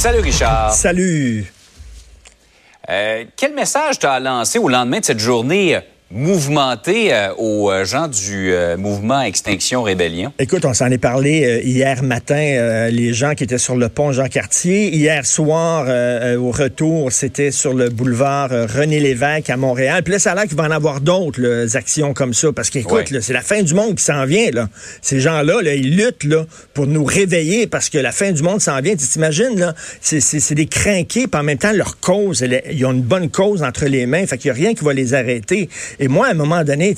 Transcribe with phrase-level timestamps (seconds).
[0.00, 0.72] Salut Richard.
[0.72, 1.52] Salut.
[2.88, 5.78] Euh, quel message tu as lancé au lendemain de cette journée
[6.12, 10.32] mouvementé euh, aux euh, gens du euh, mouvement Extinction Rébellion?
[10.40, 14.94] Écoute, on s'en est parlé hier matin, les gens qui étaient sur le pont Jean-Cartier.
[14.94, 15.86] Hier soir,
[16.38, 20.02] au retour, c'était sur le boulevard René Lévesque à Montréal.
[20.02, 23.12] Puis là, ça a l'air qu'il va en avoir d'autres actions comme ça, parce qu'écoute,
[23.20, 24.50] c'est la fin du monde qui s'en vient.
[24.50, 24.68] Là.
[25.02, 28.60] Ces gens-là, là, ils luttent là, pour nous réveiller parce que la fin du monde
[28.60, 28.96] s'en vient.
[28.96, 33.02] Tu t'imagines, là, c'est des crinqués, puis en même temps, leur cause, ils ont une
[33.02, 35.68] bonne cause entre les mains, fait qu'il n'y a rien qui va les arrêter.
[36.02, 36.94] Et moi, à un moment donné,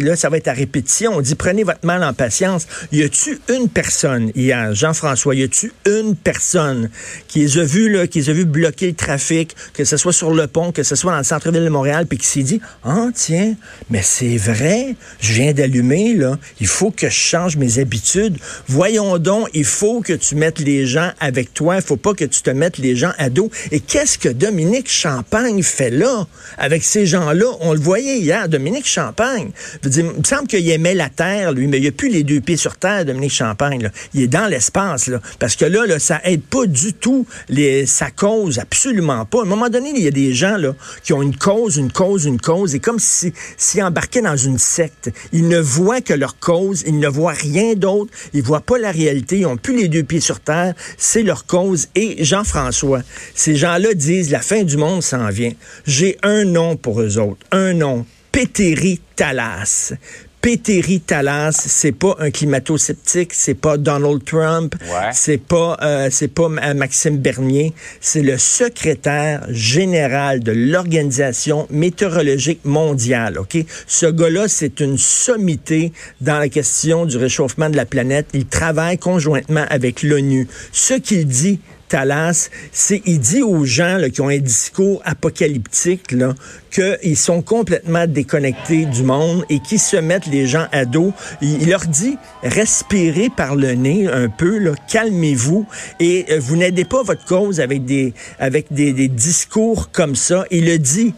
[0.00, 1.12] là, ça va être à répétition.
[1.14, 2.66] On dit prenez votre mal en patience.
[2.90, 6.88] Y a-tu une personne hier, Jean-François, y a-tu une personne
[7.28, 10.14] qui les a vus, là, qui les a vus bloquer le trafic, que ce soit
[10.14, 12.62] sur le pont, que ce soit dans le centre-ville de Montréal, puis qui s'est dit,
[12.82, 13.54] ah, tiens,
[13.90, 18.38] mais c'est vrai, je viens d'allumer, là, il faut que je change mes habitudes.
[18.68, 22.24] Voyons donc, il faut que tu mettes les gens avec toi, il faut pas que
[22.24, 23.50] tu te mettes les gens à dos.
[23.70, 27.46] Et qu'est-ce que Dominique Champagne fait là, avec ces gens-là?
[27.60, 29.50] On le voyait hier Dominique Champagne.
[29.84, 32.56] il me semble qu'il aimait la Terre, lui, mais il n'a plus les deux pieds
[32.56, 33.90] sur Terre, Dominique Champagne.
[34.14, 35.10] Il est dans l'espace.
[35.38, 39.40] Parce que là, là, ça aide pas du tout les, sa cause, absolument pas.
[39.40, 41.92] À un moment donné, il y a des gens là, qui ont une cause, une
[41.92, 45.10] cause, une cause, et comme s'ils si, embarquaient dans une secte.
[45.32, 48.90] Ils ne voient que leur cause, ils ne voient rien d'autre, ils voient pas la
[48.90, 51.88] réalité, ils n'ont plus les deux pieds sur Terre, c'est leur cause.
[51.94, 53.02] Et Jean-François,
[53.34, 55.52] ces gens-là disent, la fin du monde s'en vient.
[55.86, 58.06] J'ai un nom pour eux autres, un nom,
[58.36, 59.94] Pétéri Talas.
[60.42, 64.74] Pétéri Talas, c'est pas un climato-sceptique, c'est pas Donald Trump,
[65.14, 73.38] c'est pas euh, c'est pas Maxime Bernier, c'est le secrétaire général de l'Organisation météorologique mondiale,
[73.38, 73.56] OK?
[73.86, 78.98] Ce gars-là, c'est une sommité dans la question du réchauffement de la planète, il travaille
[78.98, 80.46] conjointement avec l'ONU.
[80.72, 86.14] Ce qu'il dit Talas, c'est il dit aux gens qui ont un discours apocalyptique
[86.70, 91.12] qu'ils sont complètement déconnectés du monde et qui se mettent les gens à dos.
[91.40, 95.66] Il, leur dit respirez par le nez un peu, calmez-vous
[96.00, 100.44] et euh, vous n'aidez pas votre cause avec des avec des, discours comme ça.
[100.50, 101.14] Il le dit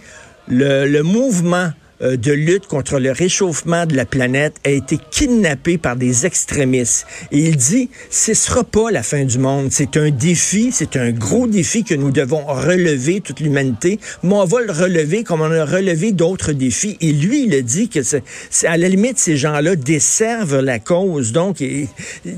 [0.49, 1.71] le, le mouvement
[2.03, 7.07] euh, de lutte contre le réchauffement de la planète a été kidnappé par des extrémistes.
[7.33, 9.69] Et il dit, ce sera pas la fin du monde.
[9.71, 13.99] C'est un défi, c'est un gros défi que nous devons relever, toute l'humanité.
[14.23, 16.97] Mais on va le relever comme on a relevé d'autres défis.
[17.01, 18.23] Et lui, il a dit que c'est,
[18.65, 21.33] à la limite, ces gens-là desservent la cause.
[21.33, 21.89] Donc, tu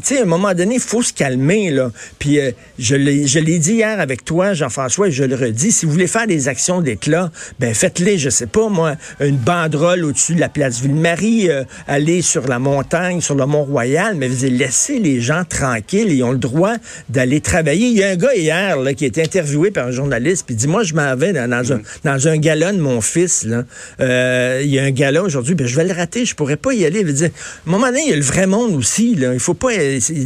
[0.02, 1.90] sais, à un moment donné, il faut se calmer, là.
[2.18, 5.92] Puis, euh, je l'ai dit hier avec toi, Jean-François, et je le redis, si vous
[5.92, 10.40] voulez faire des actions d'éclat, ben faites-les, je sais pas, moi, une banderole au-dessus de
[10.40, 15.20] la place Ville-Marie, euh, aller sur la montagne, sur le Mont-Royal, mais vous laissez les
[15.20, 16.74] gens tranquilles, ils ont le droit
[17.08, 17.88] d'aller travailler.
[17.88, 20.54] Il y a un gars hier là, qui a été interviewé par un journaliste, puis
[20.54, 21.82] dit, moi, je m'en vais dans, un, mm.
[22.04, 23.42] dans un gala de mon fils.
[23.42, 23.64] Là.
[24.00, 26.72] Euh, il y a un gala aujourd'hui, ben, je vais le rater, je pourrais pas
[26.72, 27.00] y aller.
[27.00, 29.16] Il dire, à un moment donné, il y a le vrai monde aussi.
[29.16, 29.34] Là.
[29.34, 29.70] Il faut pas,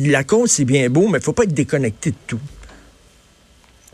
[0.05, 2.41] la cause, c'est bien beau, mais il faut pas être déconnecté de tout.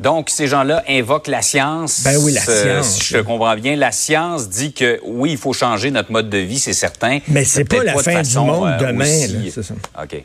[0.01, 2.03] Donc, ces gens-là invoquent la science.
[2.03, 2.95] Ben oui, la science.
[2.95, 6.39] Si je comprends bien, la science dit que oui, il faut changer notre mode de
[6.39, 7.19] vie, c'est certain.
[7.29, 9.51] Mais c'est pas la fin du monde euh, demain.
[9.51, 9.75] Ça.
[10.03, 10.25] OK.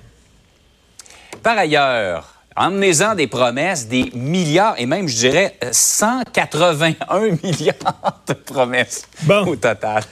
[1.43, 9.05] Par ailleurs, Emmenez-en des promesses, des milliards, et même, je dirais, 181 milliards de promesses
[9.23, 9.45] bon.
[9.45, 10.03] au total.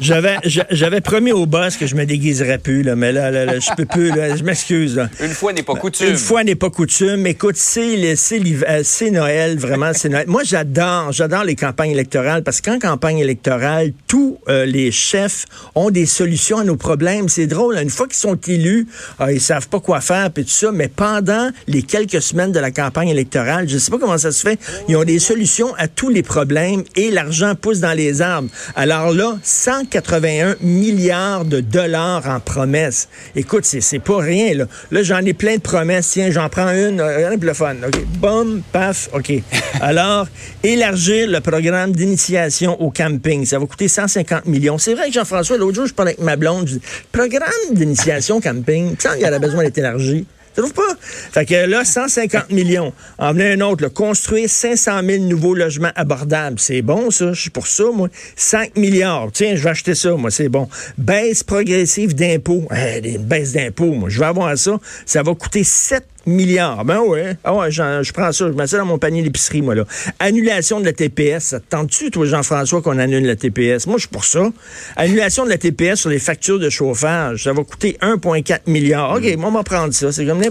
[0.00, 0.36] J'avais,
[0.70, 3.84] j'avais promis au boss que je me déguiserais plus, là, mais là, là, je peux
[3.84, 5.00] plus, là, je m'excuse.
[5.20, 6.08] Une fois n'est pas coutume.
[6.08, 7.26] Une fois n'est pas coutume.
[7.26, 10.26] Écoute, c'est, c'est, euh, c'est Noël, vraiment, c'est Noël.
[10.28, 15.90] Moi, j'adore, j'adore les campagnes électorales parce qu'en campagne électorale, tous euh, les chefs ont
[15.90, 17.28] des solutions à nos problèmes.
[17.28, 18.86] C'est drôle, une fois qu'ils sont élus,
[19.18, 22.60] ah, ils savent pas quoi faire, puis tout ça, mais pendant les quelques semaines de
[22.60, 23.68] la campagne électorale.
[23.68, 24.58] Je ne sais pas comment ça se fait.
[24.88, 28.48] Ils ont des solutions à tous les problèmes et l'argent pousse dans les arbres.
[28.76, 33.08] Alors là, 181 milliards de dollars en promesses.
[33.34, 34.54] Écoute, c'est pas rien.
[34.54, 36.10] Là, là j'en ai plein de promesses.
[36.10, 37.00] Tiens, j'en prends une.
[37.00, 37.74] Euh, un le fun.
[37.84, 38.04] OK.
[38.20, 39.08] Boum, paf.
[39.12, 39.32] OK.
[39.80, 40.28] Alors,
[40.62, 43.44] élargir le programme d'initiation au camping.
[43.44, 44.78] Ça va coûter 150 millions.
[44.78, 46.68] C'est vrai que Jean-François, l'autre jour, je parlais avec ma blonde.
[46.68, 50.24] Je dis, programme d'initiation camping, il y a besoin d'être élargi.
[50.58, 50.96] Tu trouves pas?
[51.00, 52.92] Fait que là, 150 millions.
[53.16, 56.58] En venait un autre, construire 500 000 nouveaux logements abordables.
[56.58, 57.32] C'est bon, ça.
[57.32, 58.08] Je suis pour ça, moi.
[58.34, 59.28] 5 milliards.
[59.32, 60.32] Tiens, je vais acheter ça, moi.
[60.32, 60.68] C'est bon.
[60.96, 62.66] Baisse progressive d'impôts.
[62.72, 64.08] une baisse d'impôts, moi.
[64.08, 64.80] Je vais avoir ça.
[65.06, 66.84] Ça va coûter 7 milliards.
[66.84, 67.36] Ben ouais.
[67.44, 68.46] Ah ouais, je prends ça.
[68.48, 69.84] Je mets ça dans mon panier d'épicerie, moi, là.
[70.18, 71.44] Annulation de la TPS.
[71.44, 73.86] Ça te tu toi, Jean-François, qu'on annule la TPS?
[73.86, 74.50] Moi, je suis pour ça.
[74.96, 77.44] Annulation de la TPS sur les factures de chauffage.
[77.44, 79.12] Ça va coûter 1,4 milliard.
[79.16, 79.36] OK, mm.
[79.36, 80.12] moi, on va prendre ça.
[80.12, 80.42] C'est comme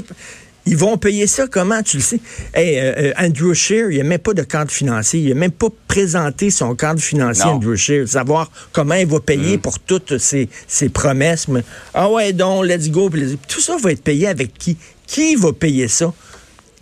[0.68, 2.20] Ils vont payer ça comment, tu le sais?
[2.54, 5.22] Hey, euh, euh, Andrew Scheer, il n'a même pas de cadre financier.
[5.22, 8.06] Il n'a même pas présenté son cadre financier, Andrew Scheer.
[8.08, 9.62] Savoir comment il va payer mm.
[9.62, 10.50] pour toutes ses,
[10.94, 11.48] promesses.
[11.94, 13.10] ah ouais, donc, let's go.
[13.48, 14.78] Tout ça va être payé avec qui?
[15.06, 16.14] Qui va payer ça?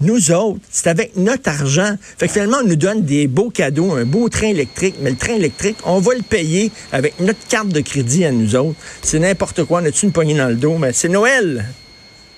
[0.02, 1.96] Nous autres, c'est avec notre argent.
[2.18, 5.16] Fait que finalement, on nous donne des beaux cadeaux, un beau train électrique, mais le
[5.16, 8.78] train électrique, on va le payer avec notre carte de crédit à nous autres.
[9.04, 9.82] C'est n'importe quoi.
[9.82, 10.78] On a-tu une poignée dans le dos?
[10.80, 11.66] Mais c'est Noël.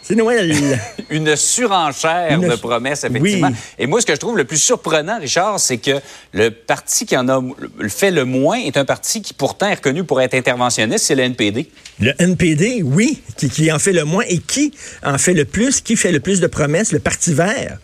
[0.07, 0.55] C'est Noël.
[1.09, 3.51] une surenchère de promesses, effectivement.
[3.77, 5.99] Et moi, ce que je trouve le plus surprenant, Richard, c'est que
[6.31, 7.43] le parti qui en a
[7.89, 11.23] fait le moins est un parti qui pourtant est reconnu pour être interventionniste, c'est le
[11.23, 11.69] NPD.
[11.99, 14.73] Le NPD, oui, qui, qui en fait le moins et qui
[15.03, 17.77] en fait le plus, qui fait le plus de promesses, le Parti vert.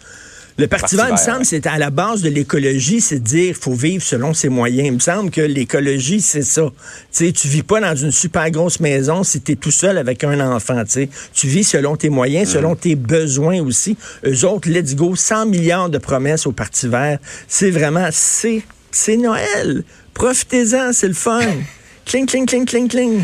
[0.58, 3.54] Le Parti vert, il me semble, c'est à la base de l'écologie, c'est de dire
[3.54, 4.88] qu'il faut vivre selon ses moyens.
[4.88, 6.72] Il me semble que l'écologie, c'est ça.
[7.12, 9.98] Tu sais, tu vis pas dans une super grosse maison si tu es tout seul
[9.98, 10.84] avec un enfant.
[10.88, 11.10] sais.
[11.34, 12.78] Tu vis selon tes moyens, selon mm.
[12.78, 13.98] tes besoins aussi.
[14.28, 17.18] Eux autres, let's go, 100 milliards de promesses au Parti vert.
[17.48, 18.62] C'est vraiment, c'est,
[18.92, 19.84] c'est Noël.
[20.14, 21.42] Profitez-en, c'est le fun.
[22.06, 23.24] cling, cling, cling, cling, cling.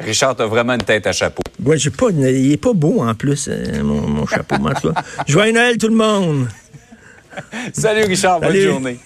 [0.00, 1.43] Richard, t'as vraiment une tête à chapeau.
[1.62, 4.56] Ouais, j'ai pas, il est pas beau en plus, euh, mon, chapeau.
[4.56, 4.92] en tout
[5.26, 6.48] Joyeux Noël tout le monde!
[7.72, 8.98] Salut Richard, bonne journée.